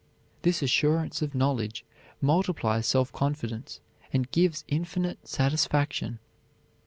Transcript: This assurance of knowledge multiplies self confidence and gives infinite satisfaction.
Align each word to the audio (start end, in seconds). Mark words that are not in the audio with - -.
This 0.41 0.63
assurance 0.63 1.21
of 1.21 1.35
knowledge 1.35 1.85
multiplies 2.21 2.87
self 2.87 3.11
confidence 3.13 3.81
and 4.11 4.31
gives 4.31 4.65
infinite 4.67 5.27
satisfaction. 5.27 6.17